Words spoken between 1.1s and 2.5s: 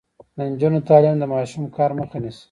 د ماشوم کار مخه نیسي.